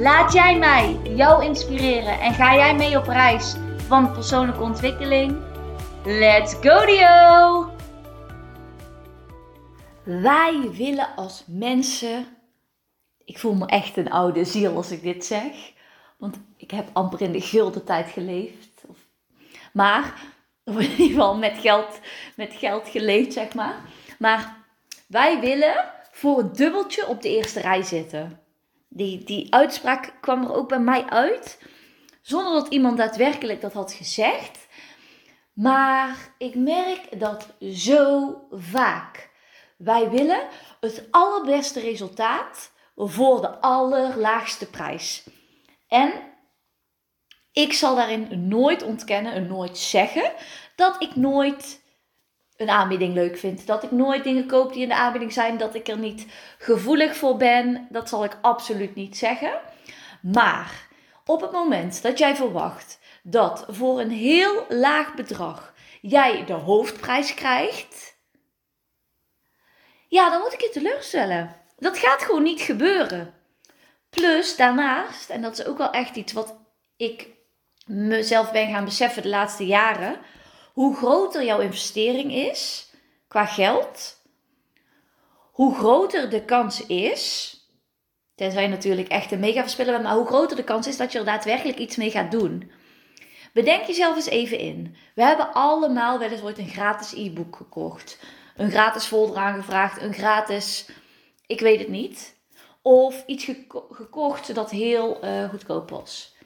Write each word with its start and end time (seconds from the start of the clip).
Laat 0.00 0.32
jij 0.32 0.58
mij 0.58 1.00
jou 1.02 1.44
inspireren 1.44 2.20
en 2.20 2.34
ga 2.34 2.54
jij 2.54 2.74
mee 2.74 2.98
op 2.98 3.06
reis 3.06 3.54
van 3.76 4.12
persoonlijke 4.12 4.62
ontwikkeling? 4.62 5.36
Let's 6.04 6.54
go 6.54 6.86
Dio! 6.86 7.70
Wij 10.04 10.70
willen 10.72 11.14
als 11.16 11.44
mensen. 11.46 12.26
Ik 13.24 13.38
voel 13.38 13.54
me 13.54 13.66
echt 13.66 13.96
een 13.96 14.10
oude 14.10 14.44
ziel 14.44 14.76
als 14.76 14.90
ik 14.90 15.02
dit 15.02 15.24
zeg. 15.24 15.72
Want 16.16 16.36
ik 16.56 16.70
heb 16.70 16.88
amper 16.92 17.20
in 17.20 17.32
de 17.32 17.40
gulden 17.40 17.84
tijd 17.84 18.10
geleefd. 18.10 18.84
Maar, 19.72 20.14
of 20.64 20.74
in 20.74 20.90
ieder 20.90 21.06
geval 21.06 21.36
met 21.36 21.58
geld, 21.58 22.00
met 22.36 22.52
geld 22.52 22.88
geleefd, 22.88 23.32
zeg 23.32 23.54
maar. 23.54 23.76
Maar 24.18 24.56
wij 25.06 25.40
willen 25.40 25.84
voor 26.10 26.38
een 26.38 26.52
dubbeltje 26.52 27.06
op 27.06 27.22
de 27.22 27.28
eerste 27.28 27.60
rij 27.60 27.82
zitten. 27.82 28.46
Die, 28.88 29.24
die 29.24 29.54
uitspraak 29.54 30.14
kwam 30.20 30.44
er 30.44 30.54
ook 30.54 30.68
bij 30.68 30.80
mij 30.80 31.06
uit. 31.06 31.62
Zonder 32.22 32.52
dat 32.52 32.68
iemand 32.68 32.96
daadwerkelijk 32.96 33.60
dat 33.60 33.72
had 33.72 33.92
gezegd. 33.92 34.66
Maar 35.52 36.34
ik 36.38 36.54
merk 36.54 37.20
dat 37.20 37.46
zo 37.60 38.36
vaak. 38.50 39.30
Wij 39.76 40.10
willen 40.10 40.48
het 40.80 41.08
allerbeste 41.10 41.80
resultaat 41.80 42.72
voor 42.96 43.40
de 43.40 43.60
allerlaagste 43.60 44.70
prijs. 44.70 45.28
En 45.88 46.12
ik 47.52 47.72
zal 47.72 47.96
daarin 47.96 48.48
nooit 48.48 48.82
ontkennen 48.82 49.32
en 49.32 49.46
nooit 49.46 49.78
zeggen 49.78 50.32
dat 50.76 51.02
ik 51.02 51.16
nooit 51.16 51.82
een 52.58 52.70
aanbieding 52.70 53.14
leuk 53.14 53.38
vind. 53.38 53.66
Dat 53.66 53.82
ik 53.82 53.90
nooit 53.90 54.24
dingen 54.24 54.46
koop 54.46 54.72
die 54.72 54.82
in 54.82 54.88
de 54.88 54.94
aanbieding 54.94 55.32
zijn. 55.32 55.58
Dat 55.58 55.74
ik 55.74 55.88
er 55.88 55.98
niet 55.98 56.26
gevoelig 56.58 57.16
voor 57.16 57.36
ben. 57.36 57.86
Dat 57.90 58.08
zal 58.08 58.24
ik 58.24 58.38
absoluut 58.40 58.94
niet 58.94 59.16
zeggen. 59.16 59.60
Maar 60.22 60.86
op 61.24 61.40
het 61.40 61.52
moment 61.52 62.02
dat 62.02 62.18
jij 62.18 62.36
verwacht 62.36 62.98
dat 63.22 63.66
voor 63.68 64.00
een 64.00 64.10
heel 64.10 64.64
laag 64.68 65.14
bedrag 65.14 65.74
jij 66.00 66.44
de 66.44 66.52
hoofdprijs 66.52 67.34
krijgt. 67.34 68.16
Ja, 70.08 70.30
dan 70.30 70.40
moet 70.40 70.52
ik 70.52 70.60
je 70.60 70.70
teleurstellen. 70.72 71.56
Dat 71.78 71.98
gaat 71.98 72.22
gewoon 72.22 72.42
niet 72.42 72.60
gebeuren. 72.60 73.34
Plus 74.10 74.56
daarnaast, 74.56 75.30
en 75.30 75.42
dat 75.42 75.58
is 75.58 75.64
ook 75.64 75.78
wel 75.78 75.90
echt 75.90 76.16
iets 76.16 76.32
wat 76.32 76.56
ik 76.96 77.28
mezelf 77.86 78.52
ben 78.52 78.70
gaan 78.70 78.84
beseffen 78.84 79.22
de 79.22 79.28
laatste 79.28 79.66
jaren 79.66 80.20
hoe 80.78 80.96
groter 80.96 81.44
jouw 81.44 81.60
investering 81.60 82.32
is 82.32 82.90
qua 83.28 83.46
geld, 83.46 84.22
hoe 85.52 85.74
groter 85.74 86.30
de 86.30 86.44
kans 86.44 86.86
is, 86.86 87.56
tenzij 88.34 88.62
je 88.62 88.68
natuurlijk 88.68 89.08
echt 89.08 89.32
een 89.32 89.40
mega 89.40 89.60
verspeller 89.60 89.92
bent, 89.92 90.04
maar 90.04 90.14
hoe 90.14 90.26
groter 90.26 90.56
de 90.56 90.64
kans 90.64 90.86
is 90.86 90.96
dat 90.96 91.12
je 91.12 91.18
er 91.18 91.24
daadwerkelijk 91.24 91.78
iets 91.78 91.96
mee 91.96 92.10
gaat 92.10 92.30
doen. 92.30 92.70
Bedenk 93.52 93.84
jezelf 93.84 94.16
eens 94.16 94.26
even 94.26 94.58
in. 94.58 94.96
We 95.14 95.22
hebben 95.22 95.52
allemaal 95.52 96.18
wel 96.18 96.30
eens 96.30 96.42
ooit 96.42 96.58
een 96.58 96.68
gratis 96.68 97.12
e-book 97.12 97.56
gekocht. 97.56 98.18
Een 98.56 98.70
gratis 98.70 99.04
folder 99.04 99.36
aangevraagd, 99.36 100.02
een 100.02 100.14
gratis, 100.14 100.88
ik 101.46 101.60
weet 101.60 101.78
het 101.78 101.88
niet. 101.88 102.36
Of 102.82 103.22
iets 103.26 103.44
gekocht 103.90 104.54
dat 104.54 104.70
heel 104.70 105.24
uh, 105.24 105.48
goedkoop 105.48 105.90
was. 105.90 106.36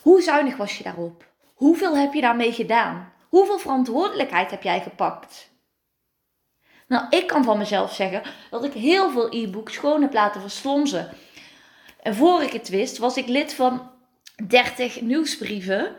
Hoe 0.00 0.22
zuinig 0.22 0.56
was 0.56 0.78
je 0.78 0.84
daarop? 0.84 1.24
Hoeveel 1.54 1.96
heb 1.96 2.12
je 2.12 2.20
daarmee 2.20 2.52
gedaan? 2.52 3.12
Hoeveel 3.32 3.58
verantwoordelijkheid 3.58 4.50
heb 4.50 4.62
jij 4.62 4.80
gepakt? 4.80 5.50
Nou, 6.88 7.06
ik 7.10 7.26
kan 7.26 7.44
van 7.44 7.58
mezelf 7.58 7.94
zeggen 7.94 8.22
dat 8.50 8.64
ik 8.64 8.72
heel 8.72 9.10
veel 9.10 9.32
e-books 9.32 9.76
gewoon 9.76 10.02
heb 10.02 10.12
laten 10.12 10.40
verslonzen. 10.40 11.10
En 12.00 12.14
voor 12.14 12.42
ik 12.42 12.52
het 12.52 12.68
wist, 12.68 12.98
was 12.98 13.16
ik 13.16 13.26
lid 13.26 13.54
van 13.54 13.90
30 14.46 15.00
nieuwsbrieven. 15.00 15.96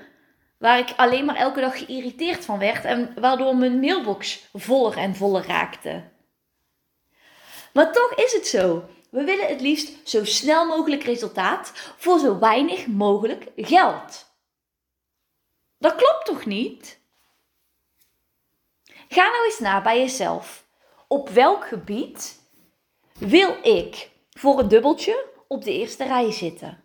Waar 0.58 0.80
ik 0.80 0.94
alleen 0.96 1.26
maar 1.26 1.36
elke 1.36 1.60
dag 1.60 1.78
geïrriteerd 1.78 2.46
van 2.46 2.60
werd. 2.60 2.86
En 2.86 3.14
waardoor 3.20 3.56
mijn 3.56 3.80
mailbox 3.80 4.50
voller 4.54 4.98
en 4.98 5.16
voller 5.16 5.46
raakte. 5.46 6.04
Maar 7.74 7.92
toch 7.92 8.14
is 8.16 8.34
het 8.34 8.48
zo. 8.48 8.86
We 9.10 9.24
willen 9.24 9.48
het 9.48 9.62
liefst 9.62 10.10
zo 10.10 10.26
snel 10.26 10.66
mogelijk 10.66 11.04
resultaat 11.04 11.72
voor 11.98 12.20
zo 12.20 12.40
weinig 12.40 12.88
mogelijk 12.88 13.48
geld. 13.56 14.26
Dat 15.78 15.96
klopt 15.96 16.26
toch 16.26 16.46
niet? 16.46 17.02
Ga 19.14 19.30
nou 19.30 19.46
eens 19.46 19.60
na 19.60 19.82
bij 19.82 20.00
jezelf. 20.00 20.66
Op 21.08 21.30
welk 21.30 21.68
gebied 21.68 22.40
wil 23.18 23.56
ik 23.62 24.10
voor 24.30 24.60
een 24.60 24.68
dubbeltje 24.68 25.26
op 25.48 25.64
de 25.64 25.72
eerste 25.72 26.04
rij 26.04 26.32
zitten? 26.32 26.84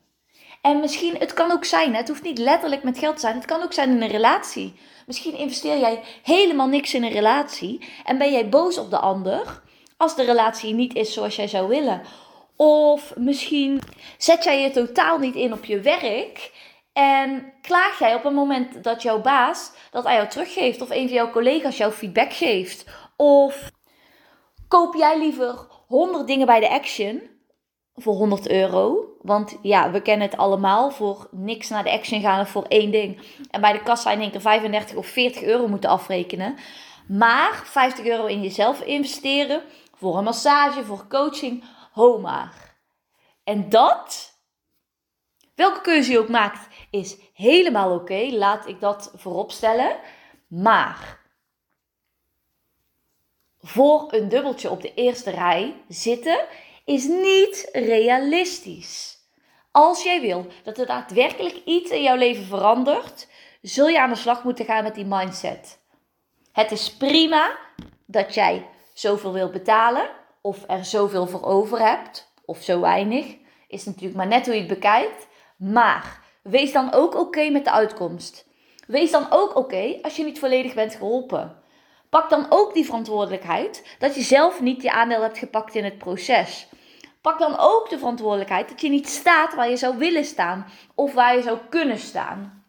En 0.62 0.80
misschien, 0.80 1.16
het 1.16 1.32
kan 1.34 1.50
ook 1.50 1.64
zijn, 1.64 1.94
het 1.94 2.08
hoeft 2.08 2.22
niet 2.22 2.38
letterlijk 2.38 2.82
met 2.82 2.98
geld 2.98 3.14
te 3.14 3.20
zijn, 3.20 3.34
het 3.34 3.44
kan 3.44 3.62
ook 3.62 3.72
zijn 3.72 3.90
in 3.90 4.02
een 4.02 4.08
relatie. 4.08 4.74
Misschien 5.06 5.36
investeer 5.36 5.78
jij 5.78 6.02
helemaal 6.22 6.66
niks 6.66 6.94
in 6.94 7.04
een 7.04 7.12
relatie 7.12 7.88
en 8.04 8.18
ben 8.18 8.32
jij 8.32 8.48
boos 8.48 8.78
op 8.78 8.90
de 8.90 8.98
ander 8.98 9.62
als 9.96 10.16
de 10.16 10.24
relatie 10.24 10.74
niet 10.74 10.94
is 10.94 11.12
zoals 11.12 11.36
jij 11.36 11.48
zou 11.48 11.68
willen. 11.68 12.02
Of 12.56 13.16
misschien 13.16 13.80
zet 14.18 14.44
jij 14.44 14.62
je 14.62 14.70
totaal 14.70 15.18
niet 15.18 15.34
in 15.34 15.52
op 15.52 15.64
je 15.64 15.80
werk 15.80 16.50
en 16.98 17.52
klaag 17.62 17.98
jij 17.98 18.14
op 18.14 18.22
het 18.22 18.32
moment 18.32 18.84
dat 18.84 19.02
jouw 19.02 19.20
baas 19.20 19.72
dat 19.90 20.04
aan 20.04 20.14
jou 20.14 20.28
teruggeeft, 20.28 20.80
of 20.80 20.90
een 20.90 21.06
van 21.06 21.16
jouw 21.16 21.30
collega's 21.30 21.76
jou 21.76 21.92
feedback 21.92 22.32
geeft, 22.32 22.84
of 23.16 23.70
koop 24.68 24.94
jij 24.94 25.18
liever 25.18 25.66
100 25.86 26.26
dingen 26.26 26.46
bij 26.46 26.60
de 26.60 26.70
Action 26.70 27.22
voor 27.94 28.14
100 28.14 28.48
euro? 28.48 29.04
Want 29.22 29.58
ja, 29.62 29.90
we 29.90 30.02
kennen 30.02 30.28
het 30.28 30.38
allemaal. 30.38 30.90
Voor 30.90 31.28
niks 31.30 31.68
naar 31.68 31.84
de 31.84 31.90
Action 31.90 32.20
gaan 32.20 32.40
of 32.40 32.48
voor 32.48 32.64
één 32.68 32.90
ding. 32.90 33.20
En 33.50 33.60
bij 33.60 33.72
de 33.72 33.82
kassa 33.82 34.10
in 34.10 34.20
één 34.20 34.30
keer 34.30 34.40
35 34.40 34.96
of 34.96 35.06
40 35.06 35.42
euro 35.42 35.68
moeten 35.68 35.90
afrekenen. 35.90 36.56
Maar 37.08 37.62
50 37.64 38.04
euro 38.04 38.26
in 38.26 38.42
jezelf 38.42 38.80
investeren 38.80 39.62
voor 39.94 40.18
een 40.18 40.24
massage, 40.24 40.84
voor 40.84 41.06
coaching, 41.08 41.64
ho 41.92 42.18
maar. 42.18 42.76
En 43.44 43.68
dat, 43.68 44.37
welke 45.58 45.80
keuze 45.80 46.10
je 46.10 46.18
ook 46.18 46.28
maakt, 46.28 46.68
is 46.90 47.16
helemaal 47.34 47.94
oké. 47.94 48.28
Laat 48.30 48.66
ik 48.66 48.80
dat 48.80 49.12
voorop 49.14 49.50
stellen. 49.50 49.96
Maar 50.46 51.20
voor 53.60 54.12
een 54.12 54.28
dubbeltje 54.28 54.70
op 54.70 54.82
de 54.82 54.94
eerste 54.94 55.30
rij 55.30 55.74
zitten 55.88 56.38
is 56.84 57.04
niet 57.04 57.68
realistisch. 57.72 59.18
Als 59.70 60.02
jij 60.02 60.20
wil 60.20 60.46
dat 60.64 60.78
er 60.78 60.86
daadwerkelijk 60.86 61.60
iets 61.64 61.90
in 61.90 62.02
jouw 62.02 62.16
leven 62.16 62.44
verandert, 62.44 63.28
zul 63.62 63.88
je 63.88 64.00
aan 64.00 64.10
de 64.10 64.16
slag 64.16 64.44
moeten 64.44 64.64
gaan 64.64 64.82
met 64.82 64.94
die 64.94 65.06
mindset. 65.06 65.78
Het 66.52 66.70
is 66.70 66.96
prima 66.96 67.58
dat 68.06 68.34
jij 68.34 68.66
zoveel 68.92 69.32
wil 69.32 69.50
betalen, 69.50 70.10
of 70.40 70.64
er 70.66 70.84
zoveel 70.84 71.26
voor 71.26 71.44
over 71.44 71.78
hebt, 71.78 72.32
of 72.44 72.62
zo 72.62 72.80
weinig. 72.80 73.36
Is 73.68 73.84
natuurlijk 73.84 74.16
maar 74.16 74.26
net 74.26 74.44
hoe 74.44 74.54
je 74.54 74.60
het 74.60 74.68
bekijkt. 74.68 75.26
Maar 75.58 76.26
Wees 76.48 76.72
dan 76.72 76.92
ook 76.92 77.14
oké 77.14 77.50
met 77.50 77.64
de 77.64 77.70
uitkomst. 77.70 78.46
Wees 78.86 79.10
dan 79.10 79.26
ook 79.30 79.56
oké 79.56 79.98
als 80.02 80.16
je 80.16 80.24
niet 80.24 80.38
volledig 80.38 80.74
bent 80.74 80.94
geholpen. 80.94 81.62
Pak 82.10 82.30
dan 82.30 82.46
ook 82.48 82.74
die 82.74 82.84
verantwoordelijkheid 82.84 83.96
dat 83.98 84.14
je 84.14 84.22
zelf 84.22 84.60
niet 84.60 84.82
je 84.82 84.92
aandeel 84.92 85.22
hebt 85.22 85.38
gepakt 85.38 85.74
in 85.74 85.84
het 85.84 85.98
proces. 85.98 86.68
Pak 87.20 87.38
dan 87.38 87.58
ook 87.58 87.88
de 87.90 87.98
verantwoordelijkheid 87.98 88.68
dat 88.68 88.80
je 88.80 88.88
niet 88.88 89.08
staat 89.08 89.54
waar 89.54 89.70
je 89.70 89.76
zou 89.76 89.98
willen 89.98 90.24
staan 90.24 90.66
of 90.94 91.14
waar 91.14 91.36
je 91.36 91.42
zou 91.42 91.58
kunnen 91.68 91.98
staan. 91.98 92.64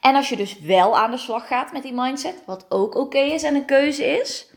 En 0.00 0.14
als 0.14 0.28
je 0.28 0.36
dus 0.36 0.60
wel 0.60 0.98
aan 0.98 1.10
de 1.10 1.16
slag 1.16 1.46
gaat 1.46 1.72
met 1.72 1.82
die 1.82 1.94
mindset, 1.94 2.42
wat 2.46 2.66
ook 2.68 2.94
oké 2.94 3.18
is 3.18 3.42
en 3.42 3.54
een 3.54 3.64
keuze 3.64 4.04
is, 4.04 4.50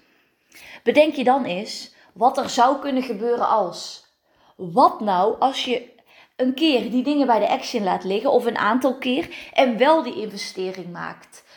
bedenk 0.83 1.13
je 1.13 1.24
dan 1.24 1.45
eens 1.45 1.94
wat 2.13 2.38
er 2.38 2.50
zou 2.50 2.80
kunnen 2.80 3.03
gebeuren 3.03 3.47
als. 3.47 4.07
Wat 4.56 5.00
nou 5.00 5.39
als 5.39 5.65
je 5.65 5.97
een 6.39 6.53
keer 6.53 6.91
die 6.91 7.03
dingen 7.03 7.27
bij 7.27 7.39
de 7.39 7.50
action 7.50 7.83
laat 7.83 8.03
liggen 8.03 8.31
of 8.31 8.45
een 8.45 8.57
aantal 8.57 8.97
keer 8.97 9.50
en 9.53 9.77
wel 9.77 10.03
die 10.03 10.21
investering 10.21 10.91
maakt. 10.91 11.47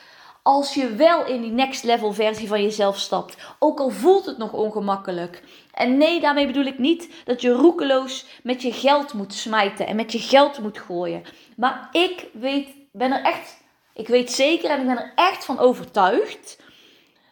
als 0.45 0.75
je 0.75 0.95
wel 0.95 1.27
in 1.27 1.41
die 1.41 1.51
next 1.51 1.85
level 1.85 2.13
versie 2.13 2.49
van 2.49 2.63
jezelf 2.63 2.99
stapt. 2.99 3.37
Ook 3.59 3.81
al 3.81 3.91
voelt 3.91 4.27
het 4.27 4.39
nog 4.39 4.53
ongemakkelijk. 4.53 5.43
En 5.73 5.97
nee, 5.97 6.21
daarmee 6.21 6.47
bedoel 6.47 6.65
ik 6.65 6.79
niet 6.79 7.09
dat 7.25 7.41
je 7.41 7.51
roekeloos 7.51 8.27
met 8.43 8.63
je 8.63 8.73
geld 8.73 9.13
moet 9.13 9.35
smijten 9.35 9.87
en 9.87 9.97
met 9.97 10.13
je 10.13 10.19
geld 10.19 10.59
moet 10.59 10.79
gooien. 10.79 11.23
Maar 11.57 11.89
ik 11.93 12.27
weet, 12.33 12.69
ben 12.93 13.13
er 13.13 13.23
echt, 13.23 13.63
ik 13.95 14.09
weet 14.09 14.33
zeker 14.33 14.71
en 14.71 14.81
ik 14.81 14.87
ben 14.87 14.99
er 14.99 15.13
echt 15.15 15.45
van 15.45 15.59
overtuigd 15.59 16.59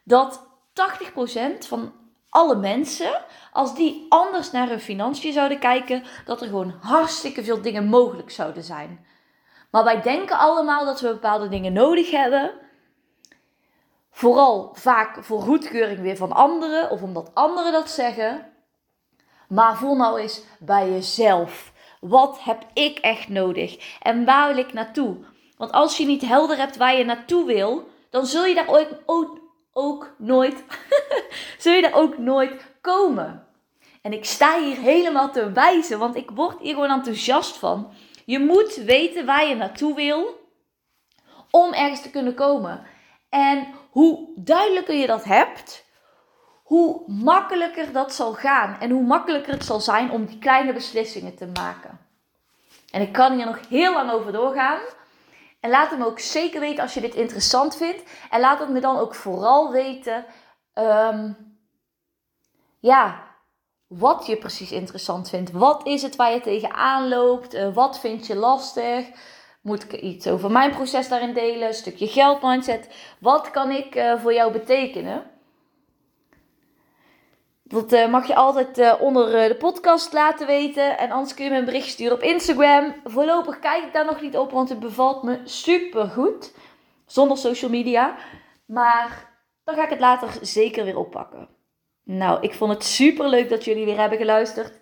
dat 0.04 0.46
80% 1.62 1.66
van 1.66 1.92
alle 2.30 2.56
mensen, 2.56 3.22
als 3.52 3.74
die 3.74 4.06
anders 4.08 4.50
naar 4.50 4.68
hun 4.68 4.80
financiën 4.80 5.32
zouden 5.32 5.58
kijken, 5.58 6.02
dat 6.24 6.40
er 6.40 6.46
gewoon 6.46 6.74
hartstikke 6.80 7.44
veel 7.44 7.62
dingen 7.62 7.86
mogelijk 7.86 8.30
zouden 8.30 8.62
zijn. 8.62 9.06
Maar 9.70 9.84
wij 9.84 10.02
denken 10.02 10.38
allemaal 10.38 10.84
dat 10.84 11.00
we 11.00 11.08
bepaalde 11.08 11.48
dingen 11.48 11.72
nodig 11.72 12.10
hebben. 12.10 12.52
Vooral 14.10 14.70
vaak 14.72 15.24
voor 15.24 15.40
goedkeuring 15.40 16.00
weer 16.00 16.16
van 16.16 16.32
anderen 16.32 16.90
of 16.90 17.02
omdat 17.02 17.30
anderen 17.34 17.72
dat 17.72 17.90
zeggen. 17.90 18.52
Maar 19.48 19.76
voel 19.76 19.96
nou 19.96 20.20
eens 20.20 20.42
bij 20.58 20.90
jezelf. 20.90 21.72
Wat 22.00 22.38
heb 22.42 22.66
ik 22.72 22.98
echt 22.98 23.28
nodig? 23.28 23.96
En 24.02 24.24
waar 24.24 24.48
wil 24.48 24.64
ik 24.64 24.72
naartoe? 24.72 25.16
Want 25.56 25.72
als 25.72 25.96
je 25.96 26.06
niet 26.06 26.22
helder 26.22 26.56
hebt 26.56 26.76
waar 26.76 26.96
je 26.96 27.04
naartoe 27.04 27.44
wil, 27.44 27.88
dan 28.10 28.26
zul 28.26 28.44
je 28.44 28.54
daar 28.54 28.68
ooit, 29.06 29.39
ook, 29.72 30.14
nooit, 30.18 30.64
zul 31.58 31.72
je 31.72 31.82
daar 31.82 31.94
ook 31.94 32.18
nooit 32.18 32.64
komen. 32.80 33.46
En 34.02 34.12
ik 34.12 34.24
sta 34.24 34.60
hier 34.60 34.76
helemaal 34.76 35.30
te 35.30 35.52
wijzen, 35.52 35.98
want 35.98 36.16
ik 36.16 36.30
word 36.30 36.60
hier 36.60 36.74
gewoon 36.74 36.90
enthousiast 36.90 37.56
van. 37.56 37.92
Je 38.24 38.38
moet 38.38 38.74
weten 38.74 39.26
waar 39.26 39.46
je 39.46 39.54
naartoe 39.54 39.94
wil 39.94 40.38
om 41.50 41.72
ergens 41.72 42.02
te 42.02 42.10
kunnen 42.10 42.34
komen. 42.34 42.82
En 43.28 43.66
hoe 43.90 44.28
duidelijker 44.36 44.94
je 44.94 45.06
dat 45.06 45.24
hebt, 45.24 45.84
hoe 46.62 47.02
makkelijker 47.06 47.92
dat 47.92 48.14
zal 48.14 48.32
gaan. 48.32 48.76
En 48.80 48.90
hoe 48.90 49.02
makkelijker 49.02 49.52
het 49.52 49.64
zal 49.64 49.80
zijn 49.80 50.10
om 50.10 50.24
die 50.24 50.38
kleine 50.38 50.72
beslissingen 50.72 51.36
te 51.36 51.46
maken. 51.46 51.98
En 52.90 53.00
ik 53.00 53.12
kan 53.12 53.36
hier 53.36 53.46
nog 53.46 53.68
heel 53.68 53.92
lang 53.92 54.10
over 54.10 54.32
doorgaan. 54.32 54.80
En 55.60 55.70
laat 55.70 55.90
het 55.90 55.98
me 55.98 56.06
ook 56.06 56.18
zeker 56.18 56.60
weten 56.60 56.82
als 56.82 56.94
je 56.94 57.00
dit 57.00 57.14
interessant 57.14 57.76
vindt. 57.76 58.02
En 58.30 58.40
laat 58.40 58.58
het 58.58 58.68
me 58.68 58.80
dan 58.80 58.98
ook 58.98 59.14
vooral 59.14 59.72
weten. 59.72 60.24
Um, 60.74 61.36
ja, 62.78 63.24
wat 63.86 64.26
je 64.26 64.36
precies 64.36 64.72
interessant 64.72 65.28
vindt. 65.28 65.50
Wat 65.50 65.86
is 65.86 66.02
het 66.02 66.16
waar 66.16 66.32
je 66.32 66.40
tegenaan 66.40 67.08
loopt? 67.08 67.54
Uh, 67.54 67.74
wat 67.74 68.00
vind 68.00 68.26
je 68.26 68.36
lastig? 68.36 69.08
Moet 69.60 69.82
ik 69.82 69.92
iets 69.92 70.26
over 70.26 70.50
mijn 70.50 70.70
proces 70.70 71.08
daarin 71.08 71.34
delen? 71.34 71.68
Een 71.68 71.74
stukje 71.74 72.06
geldmindset. 72.06 72.94
Wat 73.18 73.50
kan 73.50 73.70
ik 73.70 73.94
uh, 73.94 74.20
voor 74.20 74.34
jou 74.34 74.52
betekenen? 74.52 75.30
Dat 77.70 77.92
uh, 77.92 78.08
mag 78.08 78.26
je 78.26 78.34
altijd 78.34 78.98
onder 78.98 79.48
de 79.48 79.56
podcast 79.58 80.12
laten 80.12 80.46
weten. 80.46 80.98
En 80.98 81.10
anders 81.10 81.34
kun 81.34 81.44
je 81.44 81.50
me 81.50 81.56
een 81.56 81.64
bericht 81.64 81.88
sturen 81.88 82.16
op 82.16 82.22
Instagram. 82.22 82.94
Voorlopig 83.04 83.58
kijk 83.58 83.84
ik 83.84 83.92
daar 83.92 84.04
nog 84.04 84.20
niet 84.20 84.36
op, 84.36 84.50
want 84.50 84.68
het 84.68 84.80
bevalt 84.80 85.22
me 85.22 85.40
super 85.44 86.06
goed. 86.06 86.54
Zonder 87.06 87.36
social 87.36 87.70
media. 87.70 88.16
Maar 88.66 89.30
dan 89.64 89.74
ga 89.74 89.84
ik 89.84 89.90
het 89.90 90.00
later 90.00 90.28
zeker 90.40 90.84
weer 90.84 90.98
oppakken. 90.98 91.48
Nou, 92.04 92.40
ik 92.40 92.54
vond 92.54 92.72
het 92.72 92.84
super 92.84 93.28
leuk 93.28 93.48
dat 93.48 93.64
jullie 93.64 93.84
weer 93.84 93.98
hebben 93.98 94.18
geluisterd. 94.18 94.78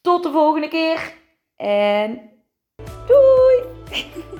Tot 0.00 0.22
de 0.22 0.30
volgende 0.30 0.68
keer. 0.68 1.14
En 1.56 2.30
doei! 3.06 3.64